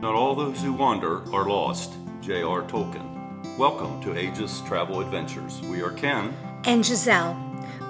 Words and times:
Not 0.00 0.14
all 0.14 0.34
those 0.34 0.62
who 0.62 0.72
wander 0.72 1.22
are 1.34 1.48
lost. 1.48 1.94
J.R. 2.20 2.62
Tolkien. 2.62 3.56
Welcome 3.56 4.00
to 4.02 4.16
Aegis 4.18 4.60
Travel 4.62 5.00
Adventures. 5.00 5.60
We 5.62 5.82
are 5.82 5.90
Ken. 5.90 6.34
and 6.64 6.84
Gisele. 6.84 7.36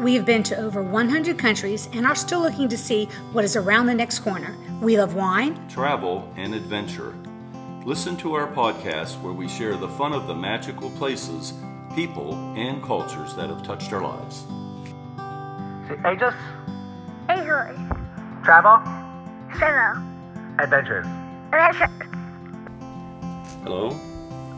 We 0.01 0.15
have 0.15 0.25
been 0.25 0.43
to 0.45 0.57
over 0.57 0.81
100 0.83 1.39
countries 1.39 1.89
and 1.93 2.07
are 2.07 2.15
still 2.15 2.41
looking 2.41 2.69
to 2.69 2.79
see 2.79 3.07
what 3.33 3.45
is 3.45 3.57
around 3.57 3.87
the 3.87 3.95
next 3.95 4.21
corner. 4.21 4.57
We 4.81 4.97
love 4.99 5.15
wine, 5.15 5.69
Travel 5.69 6.33
and 6.37 6.55
adventure. 6.55 7.15
Listen 7.85 8.17
to 8.19 8.35
our 8.35 8.47
podcast 8.47 9.21
where 9.23 9.33
we 9.33 9.49
share 9.49 9.77
the 9.77 9.89
fun 9.89 10.13
of 10.13 10.27
the 10.27 10.35
magical 10.35 10.91
places, 10.91 11.53
people, 11.95 12.35
and 12.57 12.83
cultures 12.83 13.35
that 13.35 13.49
have 13.49 13.63
touched 13.63 13.93
our 13.93 14.03
lives. 14.03 14.45
Aegis, 16.07 16.35
Aegis, 17.31 17.77
travel, 18.45 18.79
Travel, 19.57 20.03
adventures. 20.59 21.07
Hello, 23.63 23.99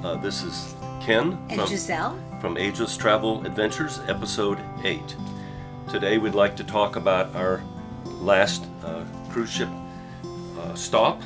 uh, 0.03 0.17
this 0.17 0.43
is 0.43 0.75
Ken 1.01 1.39
and 1.49 1.61
from, 1.61 1.69
Gisele. 1.69 2.19
from 2.41 2.59
Aegis 2.59 2.97
Travel 2.97 3.47
Adventures, 3.47 4.01
Episode 4.09 4.59
8. 4.83 5.01
Today 5.89 6.19
we'd 6.19 6.35
like 6.35 6.57
to 6.57 6.65
talk 6.65 6.97
about 6.97 7.33
our 7.37 7.63
last 8.05 8.65
uh, 8.85 9.05
cruise 9.31 9.51
ship 9.51 9.69
uh, 10.59 10.75
stop, 10.75 11.23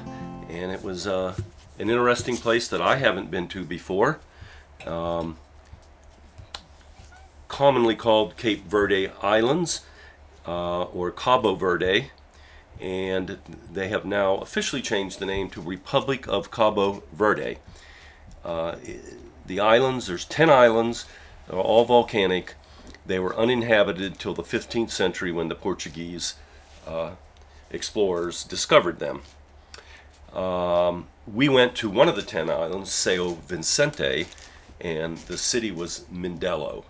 and 0.51 0.71
it 0.71 0.83
was 0.83 1.07
uh, 1.07 1.35
an 1.79 1.89
interesting 1.89 2.37
place 2.37 2.69
that 2.69 2.83
I 2.83 2.97
haven't 2.97 3.31
been 3.31 3.49
to 3.49 3.65
before. 3.65 4.21
Um, 4.87 5.39
commonly 7.49 7.97
called 7.97 8.37
Cape 8.37 8.67
Verde 8.67 9.11
Islands 9.23 9.81
uh, 10.47 10.83
or 10.83 11.11
Cabo 11.11 11.55
Verde, 11.55 12.11
and 12.81 13.39
they 13.73 13.89
have 13.89 14.05
now 14.05 14.37
officially 14.37 14.83
changed 14.83 15.19
the 15.19 15.27
name 15.27 15.49
to 15.51 15.61
Republic 15.61 16.27
of 16.29 16.51
Cabo 16.51 17.03
Verde. 17.13 17.59
Uh, 18.45 18.77
the 19.47 19.61
islands, 19.61 20.07
there's 20.07 20.25
10 20.25 20.51
islands, 20.51 21.07
they're 21.49 21.59
all 21.59 21.85
volcanic. 21.85 22.55
They 23.07 23.19
were 23.19 23.37
uninhabited 23.37 24.19
till 24.19 24.35
the 24.35 24.43
15th 24.43 24.91
century 24.91 25.31
when 25.33 25.49
the 25.49 25.55
Portuguese 25.55 26.35
uh, 26.87 27.13
explorers 27.71 28.45
discovered 28.45 28.99
them. 28.99 29.23
Um, 30.35 31.07
we 31.33 31.49
went 31.49 31.75
to 31.77 31.91
one 31.91 32.09
of 32.09 32.17
the 32.17 32.23
10 32.23 32.51
islands, 32.51 32.91
Sao 32.91 33.37
Vicente, 33.47 34.27
and 34.81 35.19
the 35.19 35.39
city 35.39 35.71
was 35.71 36.05
Mindelo. 36.13 36.85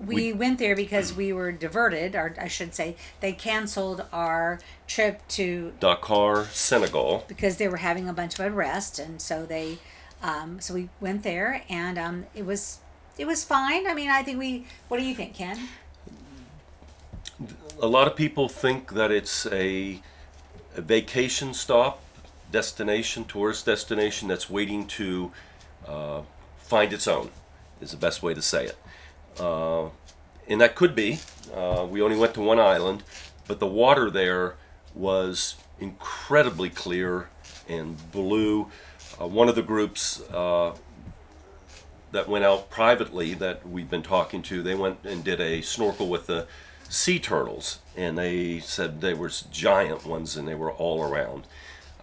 We, 0.00 0.32
went 0.32 0.58
there 0.58 0.74
because 0.74 1.14
we 1.14 1.32
were 1.32 1.52
diverted, 1.52 2.16
or 2.16 2.34
I 2.40 2.48
should 2.48 2.74
say, 2.74 2.96
they 3.20 3.32
canceled 3.32 4.04
our 4.12 4.58
trip 4.86 5.26
to 5.28 5.72
Dakar, 5.78 6.46
Senegal. 6.46 7.24
because 7.28 7.58
they 7.58 7.68
were 7.68 7.76
having 7.76 8.08
a 8.08 8.12
bunch 8.12 8.34
of 8.34 8.44
unrest, 8.44 8.98
and 8.98 9.22
so 9.22 9.46
they, 9.46 9.78
um, 10.22 10.60
so 10.60 10.74
we 10.74 10.88
went 11.00 11.22
there, 11.22 11.62
and 11.68 11.98
um, 11.98 12.26
it 12.34 12.44
was 12.44 12.80
it 13.16 13.26
was 13.26 13.44
fine. 13.44 13.86
I 13.86 13.94
mean, 13.94 14.10
I 14.10 14.24
think 14.24 14.38
we. 14.38 14.66
What 14.88 14.98
do 14.98 15.04
you 15.04 15.14
think, 15.14 15.34
Ken? 15.34 15.68
a 17.80 17.86
lot 17.86 18.06
of 18.06 18.16
people 18.16 18.48
think 18.48 18.92
that 18.92 19.10
it's 19.10 19.46
a, 19.46 20.00
a 20.76 20.80
vacation 20.80 21.54
stop, 21.54 22.02
destination, 22.50 23.24
tourist 23.24 23.66
destination 23.66 24.28
that's 24.28 24.48
waiting 24.48 24.86
to 24.86 25.32
uh, 25.86 26.22
find 26.58 26.92
its 26.92 27.08
own, 27.08 27.30
is 27.80 27.90
the 27.90 27.96
best 27.96 28.22
way 28.22 28.34
to 28.34 28.42
say 28.42 28.66
it. 28.66 28.76
Uh, 29.38 29.88
and 30.48 30.60
that 30.60 30.74
could 30.74 30.94
be. 30.94 31.18
Uh, 31.54 31.86
we 31.88 32.02
only 32.02 32.16
went 32.16 32.34
to 32.34 32.40
one 32.40 32.58
island, 32.60 33.02
but 33.46 33.60
the 33.60 33.66
water 33.66 34.10
there 34.10 34.54
was 34.94 35.56
incredibly 35.80 36.70
clear 36.70 37.28
and 37.68 38.10
blue. 38.12 38.70
Uh, 39.20 39.26
one 39.26 39.48
of 39.48 39.54
the 39.54 39.62
groups 39.62 40.20
uh, 40.30 40.74
that 42.12 42.28
went 42.28 42.44
out 42.44 42.70
privately 42.70 43.34
that 43.34 43.66
we've 43.68 43.90
been 43.90 44.02
talking 44.02 44.42
to, 44.42 44.62
they 44.62 44.74
went 44.74 44.98
and 45.04 45.24
did 45.24 45.40
a 45.40 45.60
snorkel 45.60 46.08
with 46.08 46.26
the 46.26 46.46
sea 46.88 47.18
turtles, 47.18 47.80
and 47.96 48.16
they 48.16 48.60
said 48.60 49.00
they 49.00 49.14
were 49.14 49.30
giant 49.50 50.04
ones 50.06 50.36
and 50.36 50.46
they 50.46 50.54
were 50.54 50.72
all 50.72 51.02
around. 51.02 51.46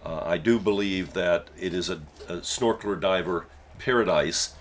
Uh, 0.04 0.22
I 0.24 0.38
do 0.38 0.58
believe 0.58 1.12
that 1.12 1.48
it 1.58 1.72
is 1.72 1.88
a, 1.88 2.00
a 2.28 2.38
snorkeler 2.38 3.00
diver 3.00 3.46
paradise, 3.78 4.54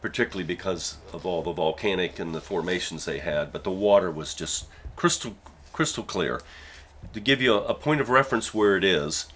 particularly 0.00 0.44
because 0.44 0.96
of 1.12 1.26
all 1.26 1.42
the 1.42 1.52
volcanic 1.52 2.18
and 2.18 2.34
the 2.34 2.40
formations 2.40 3.04
they 3.04 3.18
had, 3.18 3.52
but 3.52 3.64
the 3.64 3.70
water 3.70 4.10
was 4.10 4.34
just 4.34 4.66
crystal 4.96 5.36
crystal 5.72 6.04
clear. 6.04 6.40
To 7.12 7.20
give 7.20 7.40
you 7.40 7.54
a, 7.54 7.64
a 7.66 7.74
point 7.74 8.00
of 8.00 8.10
reference 8.10 8.52
where 8.52 8.76
it 8.76 8.84
is, 8.84 9.26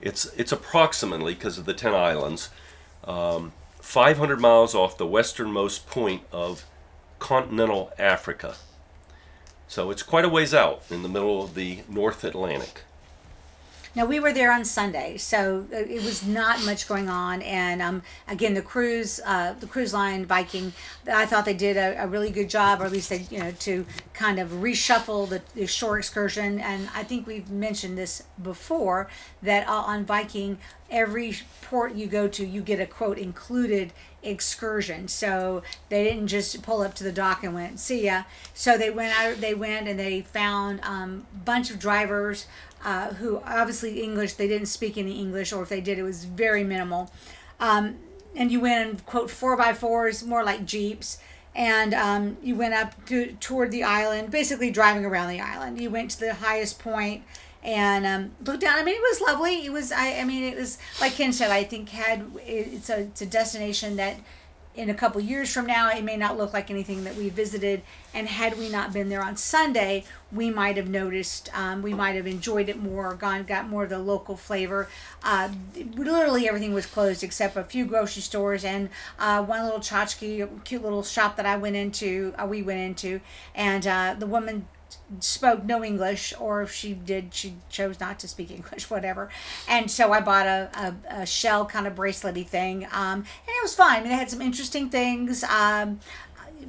it's 0.00 0.26
it's 0.36 0.52
approximately 0.52 1.34
because 1.34 1.58
of 1.58 1.64
the 1.64 1.74
ten 1.74 1.94
islands, 1.94 2.50
um, 3.04 3.52
500 3.80 4.40
miles 4.40 4.74
off 4.74 4.98
the 4.98 5.06
westernmost 5.06 5.86
point 5.86 6.22
of 6.32 6.64
continental 7.18 7.92
Africa. 7.98 8.56
So 9.68 9.90
it's 9.90 10.02
quite 10.02 10.24
a 10.24 10.28
ways 10.28 10.54
out 10.54 10.82
in 10.90 11.02
the 11.02 11.08
middle 11.08 11.42
of 11.42 11.54
the 11.54 11.80
North 11.88 12.22
Atlantic. 12.24 12.82
Now 13.96 14.04
we 14.04 14.20
were 14.20 14.30
there 14.34 14.52
on 14.52 14.66
Sunday, 14.66 15.16
so 15.16 15.66
uh, 15.72 15.76
it 15.76 16.04
was 16.04 16.22
not 16.22 16.62
much 16.66 16.86
going 16.86 17.08
on. 17.08 17.40
And 17.40 17.80
um, 17.80 18.02
again, 18.28 18.52
the 18.52 18.60
cruise, 18.60 19.22
uh, 19.24 19.54
the 19.58 19.66
cruise 19.66 19.94
line 19.94 20.26
Viking, 20.26 20.74
I 21.10 21.24
thought 21.24 21.46
they 21.46 21.54
did 21.54 21.78
a, 21.78 22.04
a 22.04 22.06
really 22.06 22.30
good 22.30 22.50
job, 22.50 22.82
or 22.82 22.84
at 22.84 22.92
least 22.92 23.08
they, 23.08 23.26
you 23.30 23.38
know, 23.38 23.52
to 23.52 23.86
kind 24.12 24.38
of 24.38 24.50
reshuffle 24.50 25.30
the, 25.30 25.40
the 25.54 25.66
shore 25.66 25.96
excursion. 25.96 26.60
And 26.60 26.90
I 26.94 27.04
think 27.04 27.26
we've 27.26 27.48
mentioned 27.48 27.96
this 27.96 28.24
before 28.42 29.08
that 29.42 29.66
uh, 29.66 29.72
on 29.72 30.04
Viking, 30.04 30.58
every 30.90 31.34
port 31.62 31.94
you 31.94 32.06
go 32.06 32.28
to, 32.28 32.44
you 32.44 32.60
get 32.60 32.78
a 32.78 32.86
quote 32.86 33.16
included 33.16 33.94
excursion. 34.26 35.08
So 35.08 35.62
they 35.88 36.04
didn't 36.04 36.28
just 36.28 36.62
pull 36.62 36.82
up 36.82 36.94
to 36.94 37.04
the 37.04 37.12
dock 37.12 37.44
and 37.44 37.54
went 37.54 37.80
see 37.80 38.06
ya. 38.06 38.24
So 38.54 38.76
they 38.76 38.90
went 38.90 39.18
out. 39.18 39.40
They 39.40 39.54
went 39.54 39.88
and 39.88 39.98
they 39.98 40.22
found 40.22 40.80
a 40.80 40.90
um, 40.90 41.26
bunch 41.44 41.70
of 41.70 41.78
drivers 41.78 42.46
uh, 42.84 43.14
who 43.14 43.40
obviously 43.44 44.02
English. 44.02 44.34
They 44.34 44.48
didn't 44.48 44.66
speak 44.68 44.96
any 44.96 45.18
English, 45.18 45.52
or 45.52 45.62
if 45.62 45.68
they 45.68 45.80
did, 45.80 45.98
it 45.98 46.02
was 46.02 46.24
very 46.24 46.64
minimal. 46.64 47.10
Um, 47.58 47.96
and 48.34 48.52
you 48.52 48.60
went 48.60 48.88
and 48.88 49.06
quote 49.06 49.30
four 49.30 49.56
by 49.56 49.72
fours, 49.72 50.22
more 50.22 50.44
like 50.44 50.64
jeeps. 50.64 51.18
And 51.54 51.94
um, 51.94 52.36
you 52.42 52.54
went 52.54 52.74
up 52.74 53.06
to, 53.06 53.32
toward 53.40 53.70
the 53.70 53.82
island, 53.82 54.30
basically 54.30 54.70
driving 54.70 55.06
around 55.06 55.30
the 55.30 55.40
island. 55.40 55.80
You 55.80 55.88
went 55.88 56.10
to 56.12 56.20
the 56.20 56.34
highest 56.34 56.78
point 56.78 57.24
and 57.66 58.06
um, 58.06 58.30
looked 58.44 58.60
down. 58.60 58.78
I 58.78 58.84
mean, 58.84 58.94
it 58.94 59.02
was 59.02 59.20
lovely. 59.20 59.66
It 59.66 59.72
was. 59.72 59.90
I. 59.90 60.20
I 60.20 60.24
mean, 60.24 60.44
it 60.44 60.56
was 60.56 60.78
like 61.00 61.14
Ken 61.14 61.32
said. 61.32 61.50
I 61.50 61.64
think 61.64 61.90
had 61.90 62.24
it's 62.46 62.88
a 62.88 63.00
it's 63.00 63.20
a 63.20 63.26
destination 63.26 63.96
that 63.96 64.16
in 64.76 64.90
a 64.90 64.94
couple 64.94 65.20
years 65.22 65.50
from 65.50 65.64
now 65.64 65.88
it 65.90 66.04
may 66.04 66.18
not 66.18 66.36
look 66.36 66.52
like 66.52 66.70
anything 66.70 67.02
that 67.04 67.16
we 67.16 67.28
visited. 67.28 67.82
And 68.14 68.28
had 68.28 68.56
we 68.56 68.68
not 68.68 68.92
been 68.92 69.08
there 69.08 69.22
on 69.22 69.36
Sunday, 69.36 70.04
we 70.30 70.50
might 70.50 70.76
have 70.76 70.88
noticed. 70.88 71.50
Um, 71.58 71.82
we 71.82 71.92
might 71.92 72.14
have 72.14 72.26
enjoyed 72.26 72.68
it 72.68 72.80
more. 72.80 73.14
Gone 73.14 73.42
got 73.42 73.68
more 73.68 73.84
of 73.84 73.90
the 73.90 73.98
local 73.98 74.36
flavor. 74.36 74.88
Uh, 75.24 75.48
literally 75.96 76.46
everything 76.46 76.72
was 76.72 76.86
closed 76.86 77.24
except 77.24 77.56
a 77.56 77.64
few 77.64 77.84
grocery 77.84 78.22
stores 78.22 78.64
and 78.64 78.90
uh, 79.18 79.42
one 79.42 79.64
little 79.64 79.80
tchotchke, 79.80 80.62
cute 80.64 80.82
little 80.82 81.02
shop 81.02 81.34
that 81.36 81.46
I 81.46 81.56
went 81.56 81.74
into. 81.74 82.32
Uh, 82.38 82.46
we 82.46 82.62
went 82.62 82.80
into, 82.80 83.20
and 83.56 83.86
uh, 83.86 84.14
the 84.16 84.26
woman 84.26 84.68
spoke 85.20 85.64
no 85.64 85.84
English, 85.84 86.34
or 86.38 86.62
if 86.62 86.72
she 86.72 86.92
did, 86.94 87.32
she 87.32 87.54
chose 87.70 88.00
not 88.00 88.18
to 88.20 88.28
speak 88.28 88.50
English, 88.58 88.90
whatever. 88.90 89.28
And 89.68 89.90
so 89.90 90.12
I 90.12 90.20
bought 90.20 90.46
a, 90.46 90.70
a, 90.74 91.20
a 91.22 91.26
shell 91.26 91.66
kind 91.66 91.86
of 91.86 91.94
bracelety 91.94 92.46
thing, 92.46 92.86
um, 92.92 93.18
and 93.20 93.48
it 93.48 93.62
was 93.62 93.74
fine. 93.74 93.98
I 93.98 94.00
mean, 94.00 94.08
they 94.10 94.16
had 94.16 94.30
some 94.30 94.42
interesting 94.42 94.88
things. 94.88 95.44
Um, 95.44 96.00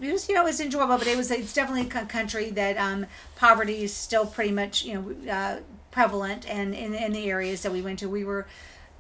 it 0.02 0.12
was, 0.12 0.30
you 0.30 0.36
know, 0.36 0.42
it 0.42 0.46
was 0.46 0.60
enjoyable, 0.60 0.98
but 0.98 1.08
it 1.08 1.18
was, 1.18 1.32
it's 1.32 1.54
definitely 1.54 1.90
a 2.00 2.06
country 2.06 2.52
that 2.52 2.78
um, 2.78 3.06
poverty 3.36 3.84
is 3.84 3.94
still 3.94 4.26
pretty 4.26 4.52
much, 4.52 4.84
you 4.84 4.94
know, 4.94 5.32
uh, 5.32 5.60
prevalent. 5.92 6.48
And 6.50 6.76
in, 6.76 6.94
in 6.94 7.14
the 7.14 7.30
areas 7.30 7.64
that 7.64 7.72
we 7.72 7.82
went 7.82 8.00
to, 8.00 8.10
we 8.10 8.24
were 8.24 8.46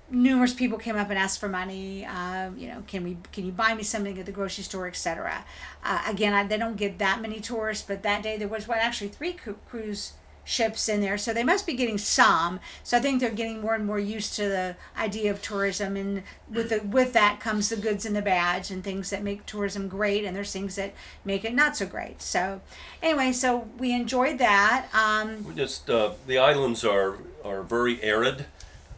numerous 0.09 0.54
people 0.54 0.77
came 0.77 0.95
up 0.95 1.09
and 1.09 1.19
asked 1.19 1.39
for 1.39 1.50
money. 1.50 2.06
Uh, 2.06 2.51
you 2.57 2.68
know, 2.68 2.83
can 2.88 3.04
we 3.04 3.18
can 3.31 3.45
you 3.45 3.51
buy 3.51 3.74
me 3.74 3.83
something 3.83 4.18
at 4.18 4.25
the 4.25 4.31
grocery 4.31 4.63
store, 4.63 4.88
etc. 4.88 5.45
Uh, 5.83 6.01
again, 6.07 6.33
I, 6.33 6.44
they 6.45 6.57
don't 6.57 6.77
get 6.77 6.98
that 7.00 7.21
many 7.21 7.39
tourists, 7.39 7.86
but 7.88 8.04
that 8.04 8.24
day 8.24 8.38
there 8.38 8.48
was 8.48 8.68
what 8.68 8.80
actually 8.80 9.09
three 9.09 9.33
cru- 9.33 9.59
cruise 9.68 10.13
ships 10.48 10.88
in 10.88 11.01
there, 11.01 11.18
so 11.18 11.33
they 11.33 11.44
must 11.44 11.68
be 11.68 11.74
getting 11.74 11.98
some. 11.98 12.62
So 12.81 12.98
I 12.98 13.01
think 13.01 13.19
they're 13.19 13.30
getting 13.30 13.59
more 13.59 13.75
and 13.75 13.86
more 13.86 14.00
used 14.00 14.33
to 14.38 14.48
the 14.48 14.77
idea 14.98 15.30
of 15.30 15.42
tourism, 15.42 15.98
and 15.98 16.24
with 16.50 16.69
the 16.69 16.80
with 16.80 17.13
that 17.13 17.39
comes 17.39 17.69
the 17.69 17.75
goods 17.75 18.06
and 18.06 18.15
the 18.15 18.21
bads 18.21 18.71
and 18.71 18.83
things 18.83 19.09
that 19.09 19.24
make 19.24 19.45
tourism 19.45 19.89
great, 19.89 20.24
and 20.24 20.36
there's 20.36 20.54
things 20.54 20.75
that 20.75 20.94
make 21.25 21.44
it 21.44 21.54
not 21.54 21.75
so 21.75 21.86
great. 21.86 22.21
So 22.21 22.62
anyway, 23.01 23.33
so 23.33 23.68
we 23.77 23.94
enjoyed 23.94 24.38
that. 24.38 24.88
Um, 24.94 25.54
just 25.56 25.89
uh, 25.89 26.13
the 26.25 26.38
islands 26.38 26.86
are 26.86 27.18
are 27.44 27.62
very 27.62 28.01
arid. 28.01 28.45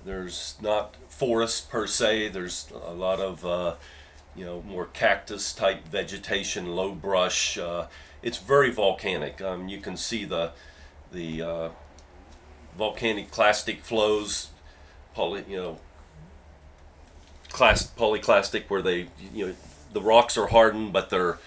There's 0.10 0.56
not 0.60 0.96
forests 1.08 1.62
per 1.62 1.86
se. 1.86 2.30
There's 2.30 2.68
a 2.74 2.94
lot 2.94 3.20
of 3.20 3.46
uh, 3.46 3.76
you 4.36 4.44
know 4.44 4.64
more 4.64 4.88
cactus 4.88 5.54
type 5.54 5.88
vegetation, 5.88 6.76
low 6.76 6.94
brush. 6.94 7.60
Uh, 7.60 7.86
it's 8.24 8.40
very 8.40 8.72
volcanic. 8.72 9.40
Um, 9.40 9.68
you 9.68 9.78
can 9.78 9.96
see 9.96 10.26
the 10.26 10.54
the 11.12 11.44
uh, 11.44 11.70
volcanic 12.76 13.30
clastic 13.30 13.84
flows 13.84 14.50
poly, 15.14 15.46
you 15.48 15.58
know, 15.58 15.78
class 17.50 17.86
polyclastic 17.88 18.64
where 18.68 18.82
they, 18.82 19.10
you 19.32 19.46
know, 19.46 19.56
the 19.94 20.02
rocks 20.02 20.38
are 20.38 20.48
hardened, 20.48 20.92
but 20.92 21.12
they're, 21.12 21.38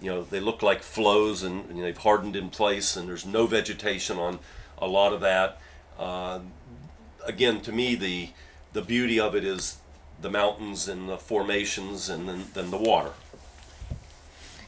you 0.00 0.10
know, 0.10 0.24
they 0.24 0.40
look 0.40 0.60
like 0.60 0.82
flows 0.82 1.44
and 1.44 1.68
know, 1.70 1.82
they've 1.82 1.98
hardened 1.98 2.34
in 2.34 2.50
place, 2.50 2.96
and 2.96 3.08
there's 3.08 3.24
no 3.24 3.46
vegetation 3.46 4.18
on 4.18 4.40
a 4.76 4.88
lot 4.88 5.12
of 5.12 5.20
that. 5.20 5.60
Uh, 5.96 6.40
again, 7.28 7.60
to 7.60 7.72
me, 7.72 7.94
the 7.94 8.30
the 8.72 8.82
beauty 8.82 9.20
of 9.20 9.34
it 9.34 9.44
is 9.44 9.78
the 10.20 10.30
mountains 10.30 10.88
and 10.88 11.08
the 11.08 11.16
formations, 11.16 12.08
and 12.08 12.28
then, 12.28 12.44
then 12.54 12.70
the 12.70 12.76
water. 12.76 13.12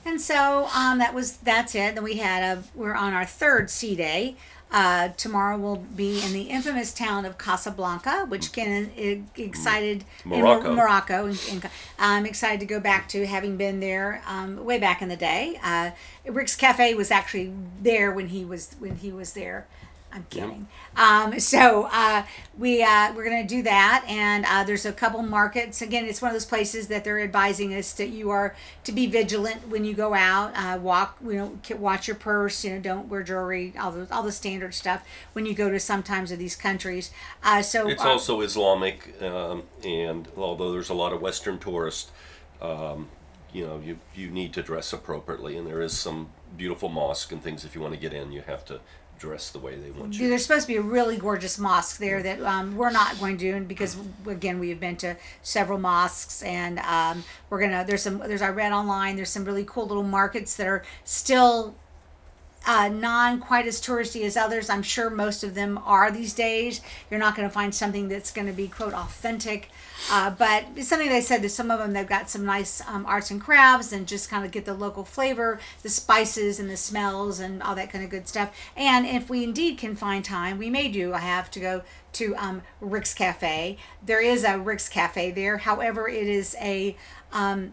And 0.05 0.21
so 0.21 0.69
um, 0.75 0.99
that 0.99 1.15
was 1.15 1.39
that's 1.39 1.75
it. 1.75 1.95
Then 1.95 2.05
we 2.05 2.17
had 2.17 2.43
a 2.43 2.63
we're 2.75 2.95
on 2.95 3.13
our 3.13 3.25
third 3.27 3.71
sea 3.71 3.97
day. 3.97 4.37
Uh, 4.73 5.09
tomorrow 5.17 5.59
we'll 5.59 5.85
be 5.97 6.23
in 6.25 6.33
the 6.33 6.43
infamous 6.43 6.95
town 6.95 7.25
of 7.25 7.37
Casablanca, 7.37 8.27
which 8.29 8.53
can 8.53 8.93
is 8.97 9.25
excited 9.37 10.05
in 10.25 10.31
Morocco. 10.31 10.75
Morocco. 10.75 11.27
And, 11.27 11.43
and 11.51 11.71
I'm 11.99 12.25
excited 12.25 12.61
to 12.61 12.67
go 12.67 12.79
back 12.79 13.09
to 13.09 13.27
having 13.27 13.57
been 13.57 13.81
there 13.81 14.23
um, 14.29 14.65
way 14.65 14.79
back 14.79 15.03
in 15.03 15.09
the 15.09 15.17
day. 15.17 15.59
Uh, 15.63 15.91
Rick's 16.25 16.55
Cafe 16.55 16.95
was 16.95 17.11
actually 17.11 17.53
there 17.83 18.13
when 18.13 18.29
he 18.29 18.45
was 18.45 18.77
when 18.79 18.97
he 18.97 19.11
was 19.11 19.33
there. 19.33 19.67
I'm 20.13 20.27
kidding. 20.29 20.67
Um, 20.97 21.39
so 21.39 21.89
uh, 21.93 22.25
we 22.59 22.83
uh, 22.83 23.13
we're 23.15 23.25
gonna 23.25 23.47
do 23.47 23.63
that, 23.63 24.05
and 24.09 24.45
uh, 24.45 24.65
there's 24.65 24.85
a 24.85 24.93
couple 24.93 25.23
markets. 25.23 25.83
Again, 25.83 26.05
it's 26.05 26.21
one 26.21 26.31
of 26.31 26.35
those 26.35 26.47
places 26.47 26.89
that 26.89 27.05
they're 27.05 27.21
advising 27.21 27.75
us 27.75 27.93
that 27.93 28.09
you 28.09 28.31
are 28.31 28.57
to 28.85 28.93
be 28.93 29.07
vigilant 29.07 29.69
when 29.69 29.85
you 29.85 29.95
go 29.95 30.13
out. 30.15 30.53
Uh, 30.57 30.79
walk, 30.81 31.19
you 31.25 31.35
know, 31.35 31.59
watch 31.77 32.09
your 32.09 32.17
purse. 32.17 32.65
You 32.65 32.75
know, 32.75 32.81
don't 32.81 33.09
wear 33.09 33.23
jewelry. 33.23 33.73
All 33.79 33.93
the 33.93 34.13
all 34.13 34.23
the 34.23 34.33
standard 34.33 34.75
stuff 34.75 35.05
when 35.33 35.47
you 35.47 35.55
go 35.55 35.71
to 35.71 35.79
sometimes 35.79 36.33
of 36.33 36.39
these 36.39 36.57
countries. 36.57 37.11
Uh, 37.43 37.63
so 37.63 37.89
It's 37.89 38.05
also 38.05 38.41
Islamic, 38.41 39.23
um, 39.23 39.65
and 39.85 40.27
although 40.37 40.73
there's 40.73 40.91
a 40.91 40.95
lot 40.95 41.13
of 41.13 41.21
Western 41.21 41.59
tourists, 41.59 42.11
um, 42.61 43.09
you 43.53 43.67
know, 43.67 43.81
you, 43.85 43.99
you 44.15 44.31
need 44.31 44.53
to 44.55 44.63
dress 44.63 44.93
appropriately, 44.93 45.57
and 45.57 45.67
there 45.67 45.81
is 45.81 45.97
some 45.97 46.31
beautiful 46.57 46.89
mosque 46.89 47.33
and 47.33 47.43
things. 47.43 47.65
If 47.65 47.75
you 47.75 47.81
want 47.81 47.95
to 47.95 48.01
get 48.01 48.13
in, 48.13 48.33
you 48.33 48.43
have 48.43 48.65
to 48.67 48.81
dress 49.21 49.51
the 49.51 49.59
way 49.59 49.77
they 49.77 49.91
want 49.91 50.19
you. 50.19 50.29
There's 50.29 50.43
supposed 50.43 50.63
to 50.63 50.73
be 50.73 50.77
a 50.77 50.83
really 50.83 51.17
gorgeous 51.17 51.59
mosque 51.59 51.99
there 51.99 52.23
that 52.23 52.41
um, 52.43 52.77
we're 52.77 52.91
not 52.91 53.21
going 53.21 53.37
to 53.37 53.53
do 53.53 53.65
because 53.65 53.97
again 54.27 54.59
we 54.59 54.71
have 54.71 54.81
been 54.81 54.97
to 54.97 55.17
several 55.43 55.79
mosques 55.79 56.43
and 56.43 56.79
um, 56.81 57.23
we're 57.51 57.61
gonna 57.61 57.85
there's 57.87 58.03
some 58.03 58.19
there's 58.19 58.43
I 58.43 58.49
read 58.49 58.73
online 58.73 59.17
there's 59.17 59.31
some 59.31 59.45
really 59.45 59.65
cool 59.65 59.87
little 59.87 60.03
markets 60.03 60.57
that 60.57 60.67
are 60.67 60.83
still 61.05 61.77
uh, 62.67 62.89
non 62.89 63.41
quite 63.41 63.67
as 63.67 63.81
touristy 63.81 64.25
as 64.25 64.37
others. 64.37 64.69
I'm 64.69 64.83
sure 64.83 65.09
most 65.09 65.43
of 65.43 65.55
them 65.55 65.79
are 65.85 66.11
these 66.11 66.35
days. 66.35 66.81
You're 67.11 67.21
not 67.21 67.35
going 67.35 67.49
to 67.49 67.53
find 67.53 67.75
something 67.75 68.09
that's 68.09 68.31
going 68.31 68.47
to 68.47 68.53
be 68.53 68.69
quote 68.69 68.93
authentic, 68.93 69.71
uh, 70.11 70.31
but 70.31 70.65
something 70.83 71.09
they 71.09 71.23
said 71.23 71.43
that 71.43 71.49
some 71.51 71.71
of 71.71 71.79
them 71.79 71.93
they've 71.93 72.07
got 72.07 72.29
some 72.29 72.45
nice 72.45 72.83
um, 72.87 73.07
arts 73.07 73.31
and 73.31 73.41
crafts 73.41 73.93
and 73.93 74.07
just 74.07 74.29
kind 74.29 74.45
of 74.45 74.51
get 74.51 74.67
the 74.67 74.75
local 74.75 75.05
flavor, 75.05 75.59
the 75.83 75.89
spices 75.89 76.61
and 76.61 76.69
the 76.69 76.77
smells 76.77 77.41
and 77.41 77.63
all 77.63 77.75
that 77.75 77.91
kind 77.91 78.05
of 78.05 78.11
good 78.11 78.29
stuff. 78.29 78.55
And 78.77 79.07
if 79.07 79.31
we 79.31 79.43
indeed 79.43 79.79
can 79.79 79.97
find 79.97 80.25
time, 80.25 80.59
we 80.59 80.69
may 80.69 80.89
do. 80.89 81.15
I 81.15 81.21
have 81.21 81.51
to 81.53 81.61
go 81.61 81.83
to 82.15 82.37
um, 82.37 82.63
Rick's 82.81 83.15
Cafe. 83.15 83.79
There 84.05 84.21
is 84.21 84.45
a 84.45 84.59
Rick's 84.59 84.89
Cafe 84.89 85.31
there. 85.31 85.59
However, 85.59 86.09
it 86.09 86.29
is 86.29 86.57
a 86.61 86.97
um, 87.33 87.73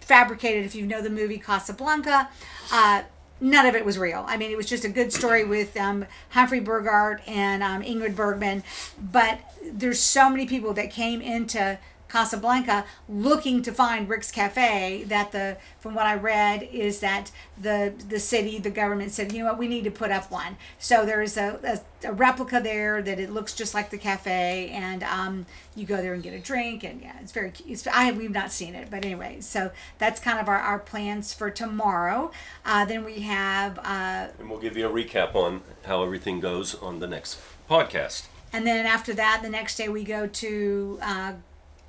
fabricated. 0.00 0.64
If 0.64 0.74
you 0.74 0.86
know 0.86 1.02
the 1.02 1.10
movie 1.10 1.38
Casablanca, 1.38 2.30
uh, 2.72 3.02
none 3.40 3.66
of 3.66 3.74
it 3.74 3.84
was 3.84 3.98
real. 3.98 4.24
I 4.26 4.36
mean, 4.36 4.50
it 4.50 4.56
was 4.56 4.66
just 4.66 4.84
a 4.84 4.88
good 4.88 5.12
story 5.12 5.44
with 5.44 5.76
um, 5.76 6.04
Humphrey 6.30 6.60
Bogart 6.60 7.22
and 7.26 7.62
um, 7.62 7.82
Ingrid 7.82 8.16
Bergman. 8.16 8.64
But 9.00 9.40
there's 9.64 10.00
so 10.00 10.28
many 10.30 10.46
people 10.46 10.72
that 10.74 10.90
came 10.90 11.20
into 11.20 11.78
Casablanca 12.08 12.84
looking 13.08 13.62
to 13.62 13.72
find 13.72 14.08
Rick's 14.08 14.30
Cafe 14.30 15.04
that 15.08 15.32
the 15.32 15.56
from 15.78 15.94
what 15.94 16.06
I 16.06 16.14
read 16.14 16.62
is 16.72 17.00
that 17.00 17.30
the 17.60 17.92
the 18.08 18.18
city 18.18 18.58
the 18.58 18.70
government 18.70 19.12
said 19.12 19.32
you 19.32 19.40
know 19.40 19.46
what 19.46 19.58
we 19.58 19.68
need 19.68 19.84
to 19.84 19.90
put 19.90 20.10
up 20.10 20.30
one 20.30 20.56
so 20.78 21.04
there's 21.04 21.36
a, 21.36 21.82
a, 22.04 22.08
a 22.08 22.12
replica 22.12 22.60
there 22.60 23.02
that 23.02 23.18
it 23.20 23.30
looks 23.30 23.54
just 23.54 23.74
like 23.74 23.90
the 23.90 23.98
cafe 23.98 24.70
and 24.70 25.02
um, 25.02 25.46
you 25.74 25.84
go 25.86 25.96
there 25.96 26.14
and 26.14 26.22
get 26.22 26.32
a 26.32 26.38
drink 26.38 26.82
and 26.84 27.00
yeah 27.02 27.14
it's 27.20 27.32
very 27.32 27.50
cute. 27.50 27.68
It's, 27.70 27.86
I 27.86 28.12
we've 28.12 28.30
not 28.30 28.52
seen 28.52 28.74
it 28.74 28.88
but 28.90 29.04
anyway 29.04 29.40
so 29.40 29.70
that's 29.98 30.20
kind 30.20 30.38
of 30.38 30.48
our, 30.48 30.58
our 30.58 30.78
plans 30.78 31.32
for 31.34 31.50
tomorrow 31.50 32.30
uh, 32.64 32.84
then 32.84 33.04
we 33.04 33.20
have 33.20 33.78
uh, 33.80 34.28
And 34.38 34.48
we'll 34.50 34.60
give 34.60 34.76
you 34.76 34.88
a 34.88 34.92
recap 34.92 35.34
on 35.34 35.62
how 35.84 36.02
everything 36.02 36.40
goes 36.40 36.74
on 36.74 37.00
the 37.00 37.06
next 37.06 37.38
podcast. 37.68 38.26
and 38.52 38.66
then 38.66 38.86
after 38.86 39.12
that 39.14 39.40
the 39.42 39.50
next 39.50 39.76
day 39.76 39.88
we 39.88 40.04
go 40.04 40.26
to 40.26 40.98
uh, 41.02 41.32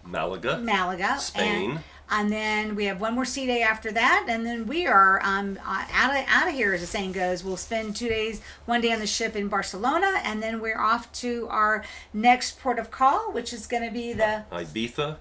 Malaga. 0.09 0.57
Malaga, 0.57 1.17
Spain. 1.19 1.71
and, 1.71 1.79
and 2.11 2.31
then 2.31 2.75
we 2.75 2.85
have 2.85 2.99
one 2.99 3.13
more 3.13 3.25
sea 3.25 3.45
day 3.45 3.61
after 3.61 3.91
that, 3.91 4.25
and 4.27 4.45
then 4.45 4.65
we 4.65 4.87
are 4.87 5.21
um, 5.23 5.59
uh, 5.65 5.85
out 5.93 6.15
of 6.15 6.25
out 6.27 6.47
of 6.47 6.53
here, 6.53 6.73
as 6.73 6.81
the 6.81 6.87
saying 6.87 7.11
goes. 7.11 7.43
We'll 7.43 7.57
spend 7.57 7.95
two 7.95 8.09
days, 8.09 8.41
one 8.65 8.81
day 8.81 8.91
on 8.91 8.99
the 8.99 9.07
ship 9.07 9.35
in 9.35 9.47
Barcelona, 9.47 10.19
and 10.23 10.41
then 10.41 10.59
we're 10.59 10.79
off 10.79 11.11
to 11.13 11.47
our 11.49 11.83
next 12.13 12.59
port 12.59 12.79
of 12.79 12.89
call, 12.89 13.31
which 13.31 13.53
is 13.53 13.67
going 13.67 13.83
to 13.83 13.91
be 13.91 14.13
the 14.13 14.43
Ibiza, 14.51 15.17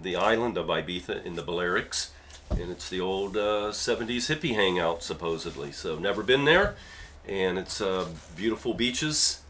the 0.00 0.16
island 0.16 0.56
of 0.56 0.66
Ibiza 0.68 1.24
in 1.24 1.34
the 1.34 1.42
Balearics, 1.42 2.08
and 2.50 2.70
it's 2.70 2.88
the 2.88 3.00
old 3.00 3.36
uh, 3.36 3.70
70s 3.70 4.34
hippie 4.34 4.54
hangout 4.54 5.02
supposedly. 5.02 5.72
So 5.72 5.98
never 5.98 6.22
been 6.22 6.46
there, 6.46 6.74
and 7.28 7.58
it's 7.58 7.80
uh, 7.82 8.06
beautiful 8.34 8.72
beaches, 8.72 9.42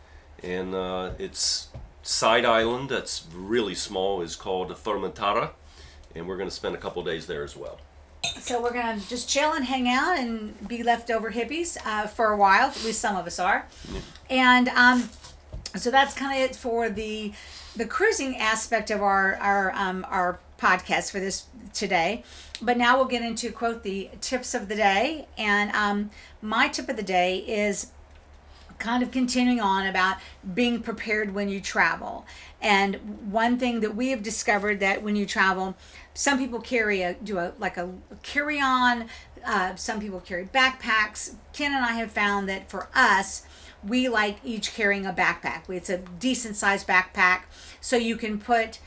and 0.42 0.74
uh, 0.74 1.10
it's 1.18 1.68
side 2.04 2.44
island 2.44 2.90
that's 2.90 3.26
really 3.34 3.74
small 3.74 4.20
is 4.20 4.36
called 4.36 4.70
Formentera, 4.70 5.50
and 6.14 6.28
we're 6.28 6.36
going 6.36 6.48
to 6.48 6.54
spend 6.54 6.74
a 6.76 6.78
couple 6.78 7.02
days 7.02 7.26
there 7.26 7.42
as 7.42 7.56
well. 7.56 7.80
So 8.38 8.62
we're 8.62 8.72
gonna 8.72 9.00
just 9.00 9.28
chill 9.28 9.52
and 9.52 9.64
hang 9.66 9.86
out 9.86 10.18
and 10.18 10.66
be 10.66 10.82
leftover 10.82 11.32
hippies 11.32 11.76
uh, 11.84 12.06
for 12.06 12.32
a 12.32 12.36
while. 12.36 12.68
At 12.68 12.82
least 12.82 13.00
some 13.00 13.16
of 13.16 13.26
us 13.26 13.38
are. 13.38 13.66
And 14.30 14.68
um, 14.70 15.10
so 15.76 15.90
that's 15.90 16.14
kind 16.14 16.42
of 16.42 16.50
it 16.50 16.56
for 16.56 16.88
the 16.88 17.32
the 17.76 17.84
cruising 17.84 18.38
aspect 18.38 18.90
of 18.90 19.02
our 19.02 19.34
our 19.36 19.72
um, 19.72 20.06
our 20.08 20.38
podcast 20.58 21.10
for 21.10 21.20
this 21.20 21.44
today. 21.74 22.24
But 22.62 22.78
now 22.78 22.96
we'll 22.96 23.06
get 23.06 23.22
into 23.22 23.50
quote 23.52 23.82
the 23.82 24.08
tips 24.22 24.54
of 24.54 24.68
the 24.68 24.76
day. 24.76 25.26
And 25.36 25.70
um, 25.72 26.10
my 26.40 26.68
tip 26.68 26.88
of 26.88 26.96
the 26.96 27.02
day 27.02 27.38
is 27.38 27.88
kind 28.78 29.02
of 29.02 29.10
continuing 29.10 29.60
on 29.60 29.86
about 29.86 30.16
being 30.54 30.80
prepared 30.80 31.34
when 31.34 31.48
you 31.48 31.60
travel. 31.60 32.26
And 32.60 33.30
one 33.30 33.58
thing 33.58 33.80
that 33.80 33.94
we 33.94 34.10
have 34.10 34.22
discovered 34.22 34.80
that 34.80 35.02
when 35.02 35.16
you 35.16 35.26
travel, 35.26 35.76
some 36.14 36.38
people 36.38 36.60
carry 36.60 37.02
a 37.02 37.14
do 37.14 37.38
a 37.38 37.52
like 37.58 37.76
a 37.76 37.90
carry 38.22 38.60
on. 38.60 39.08
Uh, 39.44 39.74
some 39.74 40.00
people 40.00 40.20
carry 40.20 40.46
backpacks. 40.46 41.34
Ken 41.52 41.74
and 41.74 41.84
I 41.84 41.92
have 41.92 42.10
found 42.10 42.48
that 42.48 42.70
for 42.70 42.88
us, 42.94 43.44
we 43.86 44.08
like 44.08 44.38
each 44.42 44.72
carrying 44.72 45.04
a 45.04 45.12
backpack. 45.12 45.68
It's 45.68 45.90
a 45.90 45.98
decent 45.98 46.56
sized 46.56 46.86
backpack, 46.86 47.42
so 47.80 47.96
you 47.96 48.16
can 48.16 48.38
put 48.38 48.78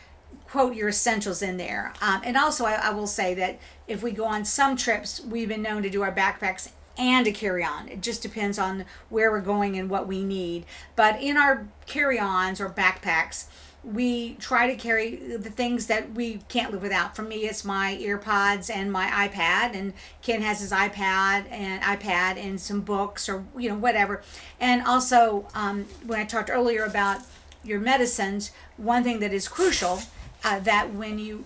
quote 0.47 0.75
your 0.75 0.89
essentials 0.89 1.41
in 1.41 1.57
there. 1.57 1.93
Um, 2.01 2.21
and 2.23 2.37
also, 2.37 2.65
I, 2.65 2.73
I 2.75 2.89
will 2.91 3.07
say 3.07 3.33
that 3.35 3.59
if 3.87 4.01
we 4.01 4.11
go 4.11 4.25
on 4.25 4.45
some 4.45 4.75
trips, 4.75 5.21
we've 5.21 5.49
been 5.49 5.61
known 5.61 5.83
to 5.83 5.89
do 5.89 6.01
our 6.01 6.11
backpacks 6.11 6.69
and 6.97 7.27
a 7.27 7.31
carry 7.31 7.63
on. 7.63 7.87
It 7.89 8.01
just 8.01 8.21
depends 8.21 8.57
on 8.57 8.85
where 9.09 9.31
we're 9.31 9.41
going 9.41 9.77
and 9.77 9.89
what 9.89 10.07
we 10.07 10.23
need. 10.23 10.65
But 10.95 11.21
in 11.21 11.37
our 11.37 11.67
carry 11.85 12.19
ons 12.19 12.59
or 12.59 12.69
backpacks, 12.69 13.45
we 13.83 14.33
try 14.33 14.67
to 14.67 14.75
carry 14.75 15.15
the 15.15 15.49
things 15.49 15.87
that 15.87 16.13
we 16.13 16.39
can't 16.49 16.71
live 16.71 16.81
without. 16.81 17.15
For 17.15 17.21
me, 17.21 17.45
it's 17.45 17.63
my 17.63 17.97
earpods 18.01 18.69
and 18.73 18.91
my 18.91 19.07
iPad, 19.07 19.75
and 19.75 19.93
Ken 20.21 20.41
has 20.41 20.59
his 20.59 20.71
iPad 20.71 21.49
and 21.49 21.81
iPad 21.83 22.37
and 22.37 22.59
some 22.59 22.81
books 22.81 23.29
or 23.29 23.45
you 23.57 23.69
know 23.69 23.77
whatever. 23.77 24.23
And 24.59 24.81
also, 24.81 25.47
um, 25.53 25.85
when 26.05 26.19
I 26.19 26.25
talked 26.25 26.49
earlier 26.49 26.83
about 26.83 27.21
your 27.63 27.79
medicines, 27.79 28.51
one 28.75 29.03
thing 29.03 29.19
that 29.19 29.31
is 29.31 29.47
crucial 29.47 30.01
uh, 30.43 30.59
that 30.59 30.93
when 30.93 31.17
you 31.19 31.45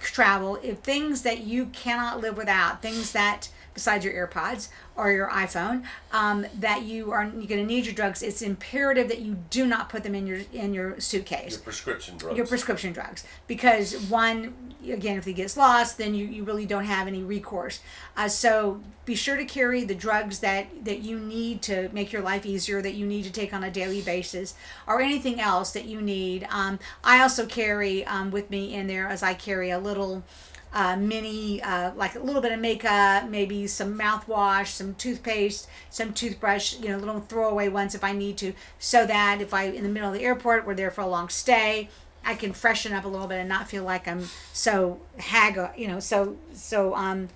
travel, 0.00 0.58
if 0.62 0.78
things 0.78 1.22
that 1.22 1.40
you 1.40 1.66
cannot 1.66 2.20
live 2.20 2.36
without, 2.36 2.82
things 2.82 3.12
that 3.12 3.48
besides 3.74 4.04
your 4.04 4.14
AirPods 4.14 4.68
or 4.96 5.10
your 5.12 5.28
iPhone, 5.30 5.84
um, 6.12 6.46
that 6.58 6.82
you 6.82 7.12
are 7.12 7.24
you're 7.24 7.46
going 7.46 7.60
to 7.60 7.64
need 7.64 7.86
your 7.86 7.94
drugs. 7.94 8.22
It's 8.22 8.42
imperative 8.42 9.08
that 9.08 9.20
you 9.20 9.38
do 9.50 9.66
not 9.66 9.88
put 9.88 10.02
them 10.02 10.14
in 10.14 10.26
your 10.26 10.40
in 10.52 10.74
your 10.74 10.98
suitcase 11.00 11.52
Your 11.52 11.60
prescription 11.60 12.16
drugs. 12.16 12.36
your 12.36 12.46
prescription 12.46 12.92
drugs 12.92 13.24
because 13.46 13.96
one 14.08 14.54
again 14.88 15.16
if 15.16 15.26
it 15.26 15.34
gets 15.34 15.56
lost 15.56 15.96
then 15.98 16.14
you, 16.14 16.26
you 16.26 16.42
really 16.44 16.66
don't 16.66 16.84
have 16.84 17.06
any 17.06 17.22
recourse 17.22 17.80
uh, 18.16 18.28
so 18.28 18.80
be 19.04 19.14
sure 19.14 19.36
to 19.36 19.44
carry 19.44 19.84
the 19.84 19.94
drugs 19.94 20.40
that 20.40 20.66
that 20.84 21.00
you 21.02 21.18
need 21.18 21.62
to 21.62 21.88
make 21.92 22.12
your 22.12 22.22
life 22.22 22.44
easier 22.44 22.82
that 22.82 22.94
you 22.94 23.06
need 23.06 23.22
to 23.24 23.30
take 23.30 23.52
on 23.54 23.62
a 23.62 23.70
daily 23.70 24.00
basis 24.00 24.54
or 24.88 25.00
anything 25.00 25.40
else 25.40 25.72
that 25.72 25.84
you 25.84 26.02
need 26.02 26.46
um, 26.50 26.78
i 27.04 27.20
also 27.22 27.46
carry 27.46 28.04
um, 28.06 28.30
with 28.30 28.50
me 28.50 28.74
in 28.74 28.86
there 28.88 29.06
as 29.08 29.22
i 29.22 29.32
carry 29.34 29.70
a 29.70 29.78
little 29.78 30.24
uh, 30.72 30.96
mini, 30.96 31.60
uh, 31.62 31.92
like 31.94 32.14
a 32.14 32.18
little 32.18 32.40
bit 32.40 32.52
of 32.52 32.60
makeup, 32.60 33.28
maybe 33.28 33.66
some 33.66 33.98
mouthwash, 33.98 34.68
some 34.68 34.94
toothpaste, 34.94 35.68
some 35.90 36.12
toothbrush, 36.12 36.78
you 36.80 36.88
know, 36.88 36.96
little 36.98 37.20
throwaway 37.20 37.68
ones 37.68 37.94
if 37.94 38.02
I 38.02 38.12
need 38.12 38.36
to, 38.38 38.54
so 38.78 39.06
that 39.06 39.40
if 39.40 39.52
I 39.52 39.64
in 39.64 39.82
the 39.82 39.88
middle 39.88 40.08
of 40.08 40.14
the 40.14 40.24
airport, 40.24 40.66
we're 40.66 40.74
there 40.74 40.90
for 40.90 41.02
a 41.02 41.06
long 41.06 41.28
stay, 41.28 41.88
I 42.24 42.34
can 42.34 42.52
freshen 42.52 42.92
up 42.92 43.04
a 43.04 43.08
little 43.08 43.26
bit 43.26 43.38
and 43.38 43.48
not 43.48 43.68
feel 43.68 43.84
like 43.84 44.06
I'm 44.08 44.28
so 44.52 45.00
hag, 45.18 45.58
you 45.76 45.88
know, 45.88 46.00
so 46.00 46.36
so 46.54 46.94
um 46.94 47.28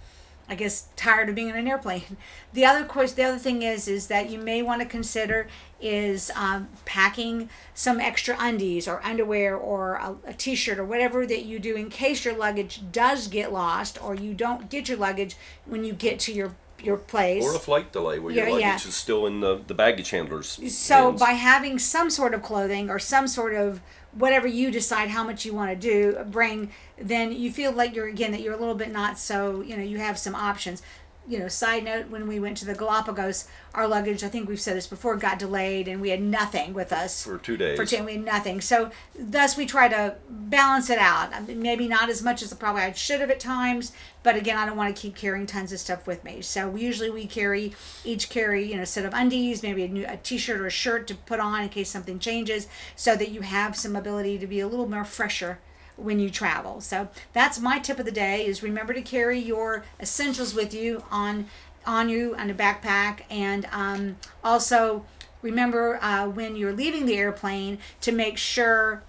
I 0.48 0.54
guess 0.54 0.88
tired 0.96 1.28
of 1.28 1.34
being 1.34 1.48
in 1.48 1.56
an 1.56 1.66
airplane. 1.66 2.16
The 2.52 2.64
other 2.64 2.84
course, 2.84 3.12
the 3.12 3.24
other 3.24 3.38
thing 3.38 3.62
is, 3.62 3.88
is 3.88 4.06
that 4.06 4.30
you 4.30 4.38
may 4.38 4.62
want 4.62 4.80
to 4.80 4.86
consider 4.86 5.48
is 5.80 6.30
um, 6.34 6.68
packing 6.84 7.50
some 7.74 8.00
extra 8.00 8.36
undies 8.38 8.88
or 8.88 9.02
underwear 9.04 9.56
or 9.56 9.94
a, 9.94 10.16
a 10.26 10.32
t-shirt 10.32 10.78
or 10.78 10.84
whatever 10.84 11.26
that 11.26 11.44
you 11.44 11.58
do 11.58 11.76
in 11.76 11.90
case 11.90 12.24
your 12.24 12.34
luggage 12.34 12.80
does 12.92 13.28
get 13.28 13.52
lost 13.52 14.02
or 14.02 14.14
you 14.14 14.32
don't 14.32 14.70
get 14.70 14.88
your 14.88 14.96
luggage 14.96 15.36
when 15.66 15.84
you 15.84 15.92
get 15.92 16.18
to 16.20 16.32
your 16.32 16.54
your 16.82 16.96
place. 16.96 17.44
Or 17.44 17.54
a 17.56 17.58
flight 17.58 17.90
delay 17.92 18.18
where 18.18 18.32
your 18.32 18.44
Yeah, 18.46 18.52
luggage 18.52 18.84
yeah. 18.84 18.88
is 18.88 18.94
still 18.94 19.26
in 19.26 19.40
the, 19.40 19.60
the 19.66 19.74
baggage 19.74 20.10
handler's. 20.10 20.60
So 20.76 20.94
hands. 20.94 21.20
by 21.20 21.30
having 21.32 21.78
some 21.78 22.10
sort 22.10 22.34
of 22.34 22.42
clothing 22.42 22.90
or 22.90 22.98
some 22.98 23.26
sort 23.26 23.54
of 23.54 23.80
whatever 24.18 24.46
you 24.46 24.70
decide 24.70 25.08
how 25.08 25.22
much 25.22 25.44
you 25.44 25.54
want 25.54 25.70
to 25.70 25.76
do 25.76 26.18
bring, 26.30 26.70
then 26.98 27.32
you 27.32 27.52
feel 27.52 27.72
like 27.72 27.94
you're 27.94 28.06
again 28.08 28.32
that 28.32 28.40
you're 28.40 28.54
a 28.54 28.58
little 28.58 28.74
bit 28.74 28.90
not 28.90 29.18
so 29.18 29.60
you 29.60 29.76
know 29.76 29.82
you 29.82 29.98
have 29.98 30.18
some 30.18 30.34
options. 30.34 30.82
You 31.28 31.40
know, 31.40 31.48
side 31.48 31.84
note: 31.84 32.08
when 32.08 32.28
we 32.28 32.38
went 32.38 32.56
to 32.58 32.64
the 32.64 32.74
Galapagos, 32.74 33.48
our 33.74 33.86
luggage 33.86 34.24
I 34.24 34.28
think 34.28 34.48
we've 34.48 34.60
said 34.60 34.76
this 34.76 34.86
before 34.86 35.16
got 35.16 35.38
delayed 35.38 35.86
and 35.88 36.00
we 36.00 36.10
had 36.10 36.22
nothing 36.22 36.72
with 36.72 36.92
us 36.92 37.24
For 37.24 37.38
two 37.38 37.56
days. 37.56 37.76
For 37.76 37.84
two, 37.84 38.02
we 38.04 38.12
had 38.12 38.24
nothing. 38.24 38.60
So 38.60 38.90
thus 39.18 39.56
we 39.56 39.66
try 39.66 39.88
to 39.88 40.16
balance 40.30 40.88
it 40.88 40.98
out. 40.98 41.34
I 41.34 41.40
mean, 41.40 41.60
Maybe 41.60 41.88
not 41.88 42.08
as 42.08 42.22
much 42.22 42.42
as 42.42 42.54
probably 42.54 42.82
I 42.82 42.92
should 42.92 43.20
have 43.20 43.30
at 43.30 43.40
times, 43.40 43.92
but 44.22 44.36
again, 44.36 44.56
I 44.56 44.66
don't 44.66 44.76
want 44.76 44.94
to 44.94 45.00
keep 45.00 45.14
carrying 45.14 45.46
tons 45.46 45.72
of 45.72 45.80
stuff 45.80 46.06
with 46.06 46.22
me. 46.24 46.42
So 46.42 46.68
we 46.68 46.82
usually 46.82 47.10
we 47.10 47.26
carry 47.26 47.74
each 48.04 48.30
carry 48.30 48.70
you 48.70 48.76
know 48.76 48.82
a 48.82 48.86
set 48.86 49.04
of 49.04 49.12
undies, 49.12 49.62
maybe 49.62 49.84
a 49.84 49.88
new 49.88 50.06
a 50.06 50.16
t-shirt 50.16 50.60
or 50.60 50.66
a 50.66 50.70
shirt 50.70 51.06
to 51.08 51.14
put 51.14 51.40
on 51.40 51.62
in 51.62 51.68
case 51.68 51.90
something 51.90 52.18
changes, 52.18 52.68
so 52.94 53.16
that 53.16 53.30
you 53.30 53.40
have 53.42 53.76
some 53.76 53.96
ability 53.96 54.38
to 54.38 54.46
be 54.46 54.60
a 54.60 54.68
little 54.68 54.88
more 54.88 55.04
fresher 55.04 55.58
when 55.96 56.20
you 56.20 56.30
travel. 56.30 56.80
So 56.80 57.08
that's 57.32 57.58
my 57.58 57.78
tip 57.78 57.98
of 57.98 58.04
the 58.04 58.12
day 58.12 58.46
is 58.46 58.62
remember 58.62 58.92
to 58.92 59.02
carry 59.02 59.38
your 59.38 59.84
essentials 60.00 60.54
with 60.54 60.74
you 60.74 61.04
on 61.10 61.46
on 61.86 62.08
you 62.08 62.34
on 62.36 62.50
a 62.50 62.54
backpack 62.54 63.20
and 63.30 63.66
um, 63.70 64.16
also 64.42 65.04
remember 65.40 66.02
uh, 66.02 66.26
when 66.26 66.56
you're 66.56 66.72
leaving 66.72 67.06
the 67.06 67.16
airplane 67.16 67.78
to 68.00 68.10
make 68.10 68.36
sure 68.36 69.02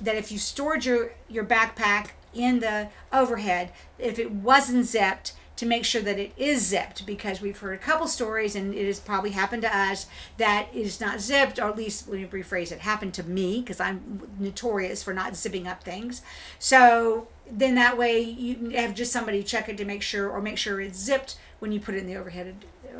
that 0.00 0.16
if 0.16 0.32
you 0.32 0.38
stored 0.38 0.84
your 0.84 1.12
your 1.28 1.44
backpack 1.44 2.10
in 2.34 2.58
the 2.58 2.88
overhead 3.12 3.70
if 3.98 4.18
it 4.18 4.32
wasn't 4.32 4.84
zipped 4.84 5.32
to 5.56 5.66
make 5.66 5.84
sure 5.84 6.02
that 6.02 6.18
it 6.18 6.32
is 6.36 6.66
zipped 6.66 7.06
because 7.06 7.40
we've 7.40 7.58
heard 7.58 7.74
a 7.74 7.78
couple 7.78 8.06
stories 8.08 8.56
and 8.56 8.74
it 8.74 8.86
has 8.86 8.98
probably 8.98 9.30
happened 9.30 9.62
to 9.62 9.76
us 9.76 10.06
that 10.36 10.68
it 10.74 10.80
is 10.80 11.00
not 11.00 11.20
zipped 11.20 11.58
or 11.58 11.68
at 11.68 11.76
least 11.76 12.08
let 12.08 12.20
me 12.20 12.26
rephrase 12.26 12.72
it 12.72 12.80
happened 12.80 13.14
to 13.14 13.22
me 13.22 13.60
because 13.60 13.80
i'm 13.80 14.20
notorious 14.38 15.02
for 15.02 15.14
not 15.14 15.36
zipping 15.36 15.66
up 15.66 15.82
things. 15.82 16.22
So 16.58 17.28
then 17.50 17.74
that 17.74 17.96
way 17.96 18.20
you 18.20 18.70
have 18.70 18.94
just 18.94 19.12
somebody 19.12 19.42
check 19.42 19.68
it 19.68 19.76
to 19.76 19.84
make 19.84 20.02
sure 20.02 20.28
or 20.30 20.40
make 20.40 20.58
sure 20.58 20.80
it's 20.80 20.98
zipped 20.98 21.36
when 21.58 21.72
you 21.72 21.80
put 21.80 21.94
it 21.94 21.98
in 21.98 22.06
the 22.06 22.16
overhead 22.16 22.54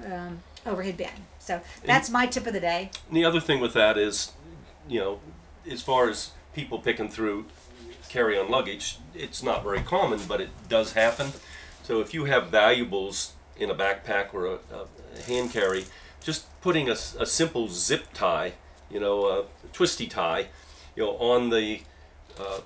um, 0.07 0.43
overhead 0.67 0.97
bin. 0.97 1.09
So 1.39 1.61
that's 1.85 2.11
my 2.11 2.27
tip 2.27 2.47
of 2.47 2.53
the 2.53 2.61
day. 2.61 2.91
The 3.11 3.25
other 3.25 3.41
thing 3.41 3.61
with 3.61 3.75
that 3.75 3.99
is, 3.99 4.33
you 4.89 5.01
know, 5.01 5.21
as 5.71 5.83
far 5.83 6.09
as 6.09 6.31
people 6.55 6.79
picking 6.79 7.09
through 7.09 7.47
carry 8.09 8.39
on 8.39 8.51
luggage, 8.51 8.99
it's 9.15 9.43
not 9.43 9.63
very 9.63 9.81
common, 9.81 10.21
but 10.29 10.41
it 10.41 10.51
does 10.69 10.93
happen. 10.93 11.33
So 11.85 12.01
if 12.01 12.15
you 12.15 12.25
have 12.25 12.47
valuables 12.49 13.35
in 13.59 13.71
a 13.71 13.75
backpack 13.75 14.33
or 14.33 14.47
a, 14.47 14.59
a 14.73 15.23
hand 15.27 15.53
carry, 15.53 15.85
just 16.23 16.47
putting 16.63 16.89
a 16.89 16.97
simple 16.97 17.69
zip 17.69 18.07
tie, 18.15 18.55
you 18.91 18.99
know, 18.99 19.27
a 19.27 19.45
twisty 19.75 20.07
tie, 20.07 20.47
you 20.97 21.05
know, 21.05 21.11
on 21.19 21.51
the 21.51 21.83
uh, 22.41 22.61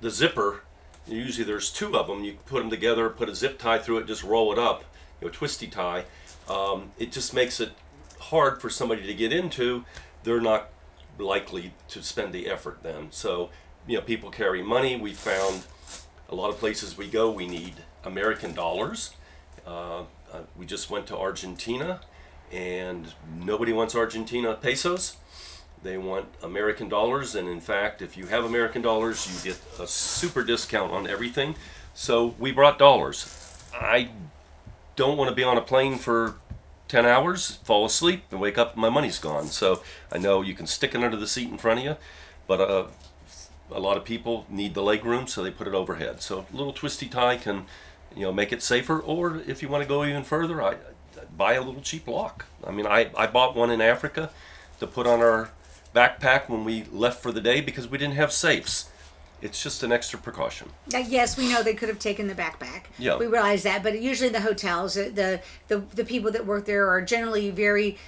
the 0.00 0.10
zipper. 0.10 0.62
Usually 1.06 1.44
there's 1.44 1.70
two 1.70 1.94
of 1.94 2.06
them. 2.06 2.24
You 2.24 2.38
put 2.46 2.60
them 2.60 2.70
together, 2.70 3.10
put 3.10 3.28
a 3.28 3.34
zip 3.34 3.58
tie 3.58 3.78
through 3.78 3.98
it, 3.98 4.06
just 4.06 4.24
roll 4.24 4.50
it 4.50 4.58
up, 4.58 4.84
you 5.20 5.26
know, 5.26 5.32
twisty 5.32 5.66
tie. 5.66 6.04
Um, 6.48 6.92
it 6.98 7.12
just 7.12 7.34
makes 7.34 7.60
it 7.60 7.72
hard 8.18 8.62
for 8.62 8.70
somebody 8.70 9.06
to 9.06 9.14
get 9.14 9.30
into. 9.30 9.84
They're 10.22 10.40
not 10.40 10.70
likely 11.18 11.74
to 11.88 12.02
spend 12.02 12.32
the 12.32 12.48
effort 12.48 12.82
then. 12.82 13.08
So, 13.10 13.50
you 13.86 13.98
know, 13.98 14.02
people 14.02 14.30
carry 14.30 14.62
money. 14.62 14.96
We 14.96 15.12
found 15.12 15.64
a 16.28 16.34
lot 16.34 16.50
of 16.50 16.58
places 16.58 16.96
we 16.96 17.08
go, 17.08 17.30
we 17.30 17.46
need 17.46 17.74
American 18.04 18.54
dollars. 18.54 19.10
Uh, 19.66 20.00
uh, 20.32 20.40
we 20.56 20.66
just 20.66 20.90
went 20.90 21.06
to 21.06 21.16
Argentina, 21.16 22.00
and 22.52 23.14
nobody 23.38 23.72
wants 23.72 23.94
Argentina 23.94 24.54
pesos. 24.54 25.16
They 25.82 25.98
want 25.98 26.26
American 26.42 26.88
dollars, 26.88 27.34
and 27.34 27.48
in 27.48 27.60
fact, 27.60 28.00
if 28.00 28.16
you 28.16 28.26
have 28.26 28.44
American 28.44 28.82
dollars, 28.82 29.26
you 29.26 29.52
get 29.52 29.60
a 29.78 29.86
super 29.86 30.42
discount 30.42 30.92
on 30.92 31.06
everything. 31.06 31.56
So 31.92 32.34
we 32.38 32.52
brought 32.52 32.78
dollars. 32.78 33.62
I 33.74 34.10
don't 34.96 35.18
want 35.18 35.28
to 35.28 35.34
be 35.34 35.44
on 35.44 35.56
a 35.56 35.60
plane 35.60 35.98
for 35.98 36.36
10 36.88 37.06
hours, 37.06 37.56
fall 37.64 37.84
asleep, 37.84 38.24
and 38.30 38.40
wake 38.40 38.56
up, 38.58 38.72
and 38.72 38.80
my 38.80 38.88
money's 38.88 39.18
gone. 39.18 39.46
So 39.46 39.82
I 40.10 40.18
know 40.18 40.42
you 40.42 40.54
can 40.54 40.66
stick 40.66 40.94
it 40.94 41.02
under 41.02 41.16
the 41.16 41.26
seat 41.26 41.50
in 41.50 41.58
front 41.58 41.80
of 41.80 41.84
you, 41.84 41.96
but 42.46 42.60
uh, 42.60 42.86
a 43.74 43.80
lot 43.80 43.96
of 43.96 44.04
people 44.04 44.46
need 44.48 44.74
the 44.74 44.82
leg 44.82 45.04
room, 45.04 45.26
so 45.26 45.42
they 45.42 45.50
put 45.50 45.66
it 45.66 45.74
overhead. 45.74 46.22
So 46.22 46.46
a 46.52 46.56
little 46.56 46.72
twisty 46.72 47.08
tie 47.08 47.36
can, 47.36 47.66
you 48.14 48.22
know, 48.22 48.32
make 48.32 48.52
it 48.52 48.62
safer. 48.62 48.98
Or 49.00 49.42
if 49.46 49.62
you 49.62 49.68
want 49.68 49.82
to 49.82 49.88
go 49.88 50.04
even 50.04 50.22
further, 50.22 50.62
I, 50.62 50.72
I 50.72 51.24
buy 51.36 51.54
a 51.54 51.62
little 51.62 51.82
cheap 51.82 52.06
lock. 52.06 52.46
I 52.66 52.70
mean, 52.70 52.86
I, 52.86 53.10
I 53.16 53.26
bought 53.26 53.56
one 53.56 53.70
in 53.70 53.80
Africa 53.80 54.30
to 54.78 54.86
put 54.86 55.06
on 55.06 55.20
our 55.20 55.50
backpack 55.94 56.48
when 56.48 56.64
we 56.64 56.84
left 56.84 57.22
for 57.22 57.32
the 57.32 57.40
day 57.40 57.60
because 57.60 57.88
we 57.88 57.98
didn't 57.98 58.14
have 58.14 58.32
safes. 58.32 58.90
It's 59.42 59.62
just 59.62 59.82
an 59.82 59.92
extra 59.92 60.18
precaution. 60.18 60.70
Uh, 60.94 60.98
yes, 60.98 61.36
we 61.36 61.48
know 61.52 61.62
they 61.62 61.74
could 61.74 61.90
have 61.90 61.98
taken 61.98 62.28
the 62.28 62.34
backpack. 62.34 62.84
Yeah. 62.98 63.16
we 63.16 63.26
realize 63.26 63.62
that, 63.64 63.82
but 63.82 64.00
usually 64.00 64.30
the 64.30 64.40
hotels, 64.40 64.96
uh, 64.96 65.10
the 65.12 65.42
the 65.68 65.80
the 65.94 66.04
people 66.04 66.30
that 66.30 66.46
work 66.46 66.64
there 66.64 66.88
are 66.88 67.02
generally 67.02 67.50
very 67.50 67.98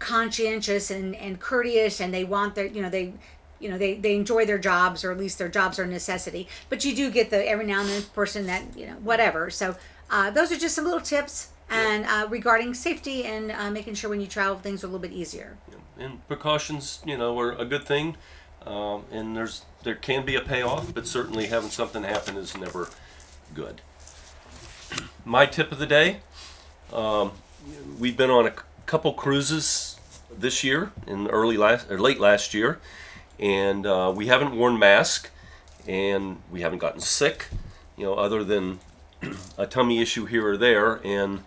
conscientious 0.00 0.90
and 0.90 1.14
and 1.14 1.38
courteous, 1.38 2.00
and 2.00 2.12
they 2.12 2.24
want 2.24 2.54
their 2.56 2.66
you 2.66 2.82
know 2.82 2.90
they. 2.90 3.12
You 3.60 3.70
know 3.70 3.78
they, 3.78 3.94
they 3.94 4.14
enjoy 4.14 4.46
their 4.46 4.58
jobs 4.58 5.04
or 5.04 5.12
at 5.12 5.18
least 5.18 5.38
their 5.38 5.48
jobs 5.48 5.78
are 5.78 5.84
a 5.84 5.86
necessity. 5.86 6.48
But 6.68 6.84
you 6.84 6.94
do 6.94 7.10
get 7.10 7.30
the 7.30 7.48
every 7.48 7.66
now 7.66 7.80
and 7.80 7.88
then 7.88 8.02
person 8.14 8.46
that 8.46 8.62
you 8.76 8.86
know 8.86 8.94
whatever. 8.94 9.50
So 9.50 9.76
uh, 10.10 10.30
those 10.30 10.50
are 10.50 10.56
just 10.56 10.74
some 10.74 10.84
little 10.84 11.00
tips 11.00 11.50
and 11.68 12.04
uh, 12.06 12.26
regarding 12.28 12.74
safety 12.74 13.24
and 13.24 13.52
uh, 13.52 13.70
making 13.70 13.94
sure 13.94 14.10
when 14.10 14.20
you 14.20 14.26
travel 14.26 14.56
things 14.58 14.82
are 14.82 14.88
a 14.88 14.90
little 14.90 15.00
bit 15.00 15.12
easier. 15.12 15.56
and 15.98 16.26
precautions, 16.26 17.00
you 17.06 17.16
know, 17.16 17.38
are 17.38 17.52
a 17.52 17.64
good 17.64 17.84
thing. 17.84 18.16
Um, 18.66 19.04
and 19.12 19.36
there's 19.36 19.64
there 19.84 19.94
can 19.94 20.24
be 20.24 20.34
a 20.34 20.40
payoff, 20.40 20.92
but 20.92 21.06
certainly 21.06 21.46
having 21.46 21.70
something 21.70 22.02
happen 22.02 22.36
is 22.36 22.56
never 22.56 22.88
good. 23.54 23.80
My 25.24 25.46
tip 25.46 25.72
of 25.72 25.78
the 25.78 25.86
day: 25.86 26.20
um, 26.92 27.32
we've 27.98 28.16
been 28.16 28.30
on 28.30 28.46
a 28.46 28.50
c- 28.50 28.56
couple 28.86 29.12
cruises 29.14 29.96
this 30.36 30.62
year, 30.62 30.92
in 31.06 31.26
early 31.28 31.56
last 31.56 31.90
or 31.90 31.98
late 31.98 32.20
last 32.20 32.52
year, 32.52 32.78
and 33.40 33.86
uh, 33.86 34.12
we 34.14 34.26
haven't 34.26 34.54
worn 34.54 34.78
masks, 34.78 35.30
and 35.88 36.42
we 36.50 36.60
haven't 36.60 36.78
gotten 36.78 37.00
sick, 37.00 37.46
you 37.96 38.04
know, 38.04 38.14
other 38.14 38.44
than 38.44 38.78
a 39.56 39.66
tummy 39.66 40.00
issue 40.00 40.26
here 40.26 40.46
or 40.46 40.56
there, 40.56 41.00
and 41.04 41.42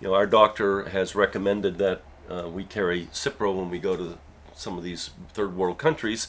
you 0.00 0.08
know, 0.08 0.14
our 0.14 0.26
doctor 0.26 0.88
has 0.88 1.14
recommended 1.14 1.78
that 1.78 2.02
uh, 2.28 2.48
we 2.48 2.64
carry 2.64 3.06
Cipro 3.12 3.56
when 3.56 3.70
we 3.70 3.78
go 3.78 3.96
to 3.96 4.18
some 4.54 4.76
of 4.76 4.84
these 4.84 5.10
third 5.32 5.56
world 5.56 5.78
countries, 5.78 6.28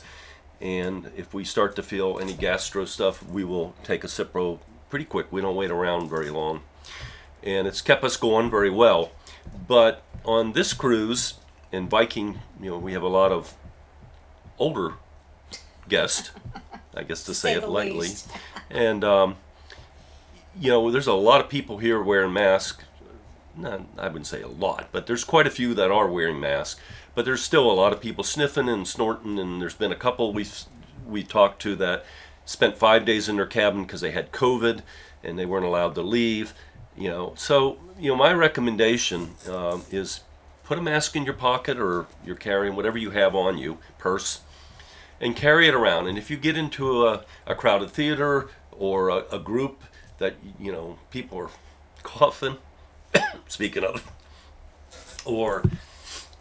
and 0.62 1.12
if 1.18 1.34
we 1.34 1.44
start 1.44 1.76
to 1.76 1.84
feel 1.84 2.20
any 2.22 2.34
gastro 2.34 2.86
stuff, 2.86 3.28
we 3.28 3.44
will 3.44 3.74
take 3.84 4.04
a 4.04 4.08
Cipro 4.08 4.60
pretty 4.90 5.06
quick. 5.06 5.32
We 5.32 5.42
don't 5.42 5.56
wait 5.56 5.72
around 5.72 6.10
very 6.10 6.30
long, 6.30 6.62
and 7.42 7.68
it's 7.68 7.82
kept 7.82 8.04
us 8.04 8.18
going 8.18 8.52
very 8.52 8.70
well. 8.70 9.12
But 9.68 10.04
on 10.24 10.54
this 10.54 10.74
cruise 10.74 11.36
in 11.72 11.90
Viking, 11.90 12.40
you 12.62 12.70
know, 12.70 12.78
we 12.78 12.94
have 12.94 13.02
a 13.02 13.08
lot 13.08 13.32
of 13.32 13.56
older 14.60 14.94
guests, 15.88 16.32
I 16.96 17.04
guess 17.04 17.24
to 17.24 17.34
say, 17.34 17.54
Say 17.54 17.60
it 17.60 17.70
lightly, 17.70 18.10
and 18.70 19.04
um, 19.04 19.36
you 20.60 20.70
know, 20.70 20.92
there's 20.92 21.08
a 21.08 21.14
lot 21.14 21.42
of 21.42 21.50
people 21.50 21.78
here 21.78 22.02
wearing 22.02 22.34
masks. 22.34 22.84
Not, 23.56 23.82
I 23.98 24.08
wouldn't 24.08 24.28
say 24.28 24.42
a 24.42 24.48
lot, 24.48 24.90
but 24.92 25.08
there's 25.08 25.24
quite 25.24 25.48
a 25.48 25.52
few 25.52 25.74
that 25.74 25.90
are 25.92 26.08
wearing 26.08 26.40
masks. 26.40 26.80
But 27.16 27.26
there's 27.26 27.42
still 27.42 27.70
a 27.70 27.74
lot 27.74 27.94
of 27.94 28.00
people 28.00 28.24
sniffing 28.24 28.70
and 28.70 28.88
snorting, 28.88 29.40
and 29.40 29.60
there's 29.60 29.74
been 29.74 29.92
a 29.92 29.96
couple 29.96 30.32
we've 30.34 30.64
we 31.08 31.24
talked 31.24 31.62
to 31.64 31.76
that 31.78 32.06
spent 32.46 32.78
five 32.78 33.06
days 33.06 33.28
in 33.28 33.38
their 33.38 33.46
cabin 33.46 33.84
because 33.84 34.02
they 34.02 34.12
had 34.12 34.32
COVID 34.32 34.82
and 35.24 35.38
they 35.38 35.46
weren't 35.46 35.66
allowed 35.66 35.96
to 35.96 36.02
leave. 36.02 36.54
You 36.96 37.10
know, 37.10 37.34
so 37.36 37.78
you 38.00 38.10
know, 38.10 38.16
my 38.16 38.34
recommendation 38.34 39.32
um, 39.50 39.84
is 39.92 40.22
put 40.64 40.78
a 40.78 40.82
mask 40.82 41.16
in 41.16 41.24
your 41.24 41.34
pocket 41.34 41.80
or 41.80 42.08
you're 42.26 42.36
carrying 42.36 42.76
whatever 42.76 42.98
you 42.98 43.12
have 43.12 43.36
on 43.36 43.58
you, 43.58 43.78
purse, 43.98 44.42
and 45.20 45.36
carry 45.36 45.68
it 45.68 45.74
around. 45.74 46.08
And 46.08 46.18
if 46.18 46.30
you 46.30 46.38
get 46.38 46.58
into 46.58 47.08
a, 47.08 47.24
a 47.46 47.56
crowded 47.56 47.92
theater 47.92 48.50
or 48.72 49.10
a, 49.10 49.24
a 49.32 49.40
group, 49.40 49.84
that 50.18 50.36
you 50.60 50.72
know 50.72 50.98
people 51.12 51.38
are 51.38 51.50
coughing. 52.04 52.58
speaking 53.48 53.84
of, 53.84 54.12
or 55.26 55.64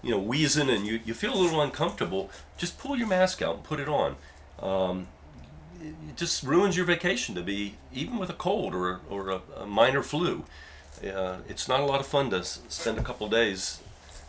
you 0.02 0.10
know 0.10 0.18
wheezing 0.18 0.68
and 0.70 0.86
you, 0.86 1.00
you 1.04 1.14
feel 1.14 1.34
a 1.34 1.40
little 1.40 1.60
uncomfortable, 1.60 2.30
just 2.56 2.78
pull 2.78 2.96
your 2.96 3.06
mask 3.06 3.42
out 3.42 3.56
and 3.56 3.64
put 3.64 3.80
it 3.80 3.88
on. 3.88 4.16
Um, 4.60 5.08
it 5.80 6.16
just 6.16 6.42
ruins 6.42 6.76
your 6.76 6.86
vacation 6.86 7.34
to 7.34 7.42
be 7.42 7.74
even 7.92 8.18
with 8.18 8.30
a 8.30 8.34
cold 8.34 8.74
or 8.74 9.00
or 9.10 9.30
a, 9.30 9.40
a 9.58 9.66
minor 9.66 10.02
flu. 10.02 10.44
Uh, 11.04 11.38
it's 11.46 11.68
not 11.68 11.80
a 11.80 11.84
lot 11.84 12.00
of 12.00 12.06
fun 12.06 12.30
to 12.30 12.38
s- 12.38 12.60
spend 12.68 12.98
a 12.98 13.02
couple 13.02 13.28
days 13.28 13.80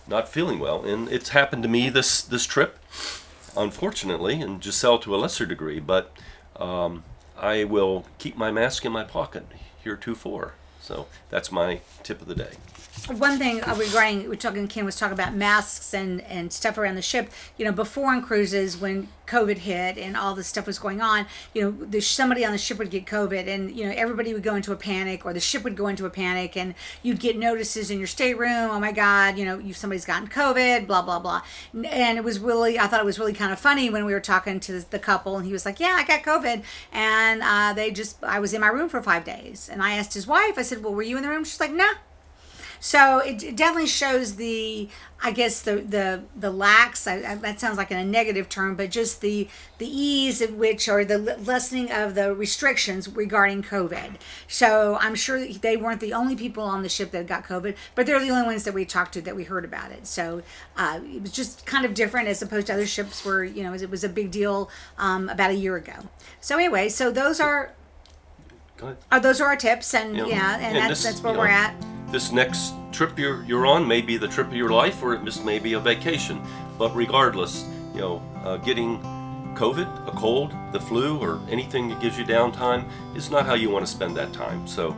not 0.07 0.27
feeling 0.27 0.59
well, 0.59 0.83
and 0.85 1.09
it's 1.09 1.29
happened 1.29 1.63
to 1.63 1.69
me 1.69 1.89
this 1.89 2.21
this 2.21 2.45
trip, 2.45 2.79
unfortunately, 3.57 4.41
and 4.41 4.61
Gisele 4.61 4.99
to 4.99 5.15
a 5.15 5.17
lesser 5.17 5.45
degree. 5.45 5.79
But 5.79 6.11
um, 6.57 7.03
I 7.37 7.63
will 7.63 8.05
keep 8.19 8.37
my 8.37 8.51
mask 8.51 8.85
in 8.85 8.91
my 8.91 9.03
pocket 9.03 9.45
heretofore. 9.83 10.53
So 10.81 11.07
that's 11.29 11.51
my 11.51 11.81
tip 12.03 12.21
of 12.21 12.27
the 12.27 12.35
day. 12.35 12.51
one 13.07 13.37
thing 13.37 13.61
uh, 13.63 13.75
regarding 13.75 14.29
we're 14.29 14.35
talking 14.35 14.67
Ken 14.67 14.85
was 14.85 14.95
talking 14.95 15.13
about 15.13 15.35
masks 15.35 15.93
and 15.93 16.21
and 16.21 16.53
stuff 16.53 16.77
around 16.77 16.95
the 16.95 17.01
ship. 17.01 17.29
You 17.57 17.65
know, 17.65 17.71
before 17.71 18.11
on 18.11 18.21
cruises 18.21 18.77
when 18.77 19.09
COVID 19.27 19.57
hit 19.57 19.97
and 19.97 20.15
all 20.15 20.33
this 20.35 20.47
stuff 20.47 20.65
was 20.65 20.79
going 20.79 21.01
on, 21.01 21.27
you 21.53 21.61
know, 21.61 21.71
the, 21.71 21.99
somebody 22.01 22.45
on 22.45 22.51
the 22.51 22.57
ship 22.57 22.77
would 22.79 22.89
get 22.89 23.05
COVID, 23.05 23.47
and 23.47 23.75
you 23.75 23.85
know 23.85 23.93
everybody 23.95 24.33
would 24.33 24.43
go 24.43 24.55
into 24.55 24.71
a 24.71 24.75
panic, 24.75 25.25
or 25.25 25.33
the 25.33 25.39
ship 25.39 25.63
would 25.63 25.75
go 25.75 25.87
into 25.87 26.05
a 26.05 26.09
panic, 26.09 26.57
and 26.57 26.73
you'd 27.03 27.19
get 27.19 27.37
notices 27.37 27.91
in 27.91 27.97
your 27.97 28.07
stateroom. 28.07 28.69
Oh 28.71 28.79
my 28.79 28.91
God, 28.91 29.37
you 29.37 29.45
know, 29.45 29.59
you 29.59 29.73
somebody's 29.73 30.05
gotten 30.05 30.27
COVID, 30.27 30.87
blah 30.87 31.01
blah 31.01 31.19
blah. 31.19 31.41
And 31.73 32.17
it 32.17 32.23
was 32.23 32.39
really, 32.39 32.79
I 32.79 32.87
thought 32.87 32.99
it 32.99 33.05
was 33.05 33.19
really 33.19 33.33
kind 33.33 33.51
of 33.51 33.59
funny 33.59 33.89
when 33.89 34.05
we 34.05 34.13
were 34.13 34.19
talking 34.19 34.59
to 34.61 34.79
the 34.79 34.99
couple, 34.99 35.37
and 35.37 35.45
he 35.45 35.51
was 35.51 35.65
like, 35.65 35.79
"Yeah, 35.79 35.95
I 35.97 36.03
got 36.03 36.23
COVID," 36.23 36.63
and 36.91 37.41
uh, 37.43 37.73
they 37.73 37.91
just, 37.91 38.23
I 38.23 38.39
was 38.39 38.53
in 38.53 38.61
my 38.61 38.67
room 38.67 38.89
for 38.89 39.01
five 39.01 39.23
days, 39.23 39.69
and 39.71 39.83
I 39.83 39.97
asked 39.97 40.13
his 40.13 40.27
wife, 40.27 40.57
I 40.57 40.61
said, 40.61 40.83
"Well, 40.83 40.93
were 40.93 41.03
you 41.03 41.17
in 41.17 41.23
the 41.23 41.29
room?" 41.29 41.43
She's 41.43 41.59
like, 41.59 41.71
"Nah." 41.71 41.93
So 42.79 43.19
it, 43.19 43.43
it 43.43 43.55
definitely 43.55 43.87
shows 43.87 44.35
the, 44.35 44.89
I 45.21 45.31
guess 45.31 45.61
the 45.61 45.77
the 45.77 46.23
the 46.35 46.51
lax. 46.51 47.07
I, 47.07 47.15
I, 47.15 47.35
that 47.35 47.59
sounds 47.59 47.77
like 47.77 47.89
a 47.89 48.03
negative 48.03 48.49
term, 48.49 48.75
but 48.75 48.91
just 48.91 49.21
the 49.21 49.47
the 49.79 49.87
ease 49.87 50.41
at 50.41 50.53
which 50.53 50.87
or 50.87 51.03
the 51.03 51.17
lessening 51.17 51.91
of 51.91 52.13
the 52.13 52.35
restrictions 52.35 53.09
regarding 53.09 53.63
COVID. 53.63 54.17
So 54.47 54.97
I'm 55.01 55.15
sure 55.15 55.45
they 55.47 55.75
weren't 55.75 56.01
the 56.01 56.13
only 56.13 56.35
people 56.35 56.63
on 56.63 56.83
the 56.83 56.89
ship 56.89 57.11
that 57.11 57.25
got 57.25 57.45
COVID, 57.45 57.75
but 57.95 58.05
they're 58.05 58.19
the 58.19 58.29
only 58.29 58.45
ones 58.45 58.63
that 58.65 58.73
we 58.73 58.85
talked 58.85 59.13
to 59.13 59.21
that 59.21 59.35
we 59.35 59.43
heard 59.43 59.65
about 59.65 59.91
it. 59.91 60.05
So 60.05 60.43
uh, 60.75 60.99
it 61.03 61.23
was 61.23 61.31
just 61.31 61.65
kind 61.65 61.83
of 61.83 61.93
different 61.95 62.27
as 62.27 62.41
opposed 62.41 62.67
to 62.67 62.73
other 62.73 62.87
ships 62.87 63.25
where 63.25 63.43
you 63.43 63.63
know 63.63 63.73
it 63.73 63.89
was 63.89 64.03
a 64.03 64.09
big 64.09 64.29
deal 64.29 64.69
um, 64.99 65.29
about 65.29 65.49
a 65.49 65.55
year 65.55 65.75
ago. 65.77 66.09
So 66.41 66.55
anyway, 66.55 66.89
so 66.89 67.11
those 67.11 67.39
are. 67.39 67.73
Go 68.77 68.87
ahead. 68.87 68.97
Uh, 69.11 69.17
those 69.17 69.41
are 69.41 69.47
our 69.47 69.55
tips, 69.55 69.95
and 69.95 70.13
know, 70.13 70.27
yeah, 70.27 70.59
and, 70.59 70.75
that's 70.75 71.01
this, 71.01 71.03
that's 71.03 71.23
where 71.23 71.33
we're 71.33 71.47
know, 71.47 71.53
at. 71.53 71.86
This 72.07 72.31
next 72.31 72.73
trip 72.91 73.19
you're, 73.19 73.43
you're 73.43 73.65
on 73.65 73.87
may 73.87 74.01
be 74.01 74.17
the 74.17 74.27
trip 74.27 74.47
of 74.47 74.55
your 74.55 74.69
life, 74.69 75.03
or 75.03 75.13
it 75.13 75.23
just 75.25 75.43
may 75.43 75.59
be 75.59 75.73
a 75.73 75.79
vacation. 75.79 76.41
But 76.77 76.95
regardless, 76.95 77.65
you 77.93 78.01
know, 78.01 78.21
uh, 78.43 78.57
getting 78.57 78.99
COVID, 79.55 80.07
a 80.07 80.11
cold, 80.11 80.53
the 80.71 80.79
flu, 80.79 81.17
or 81.19 81.41
anything 81.49 81.89
that 81.89 81.99
gives 81.99 82.17
you 82.17 82.23
downtime 82.23 82.85
is 83.15 83.29
not 83.29 83.45
how 83.45 83.55
you 83.55 83.69
want 83.69 83.85
to 83.85 83.91
spend 83.91 84.15
that 84.15 84.31
time. 84.31 84.65
So 84.67 84.95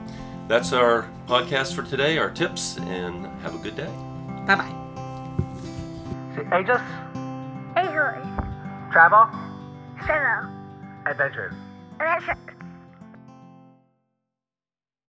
that's 0.48 0.72
our 0.74 1.10
podcast 1.28 1.74
for 1.74 1.84
today, 1.84 2.18
our 2.18 2.30
tips, 2.30 2.78
and 2.78 3.26
have 3.42 3.56
a 3.56 3.58
good 3.58 3.76
day. 3.76 3.90
Bye 4.46 4.56
bye. 4.56 4.76
See, 6.36 6.42
Aegis, 6.42 6.82
8 7.78 7.86
hours. 7.90 8.92
travel, 8.92 9.28
7 10.06 10.50
adventures. 11.06 11.54
Adventure 12.00 12.38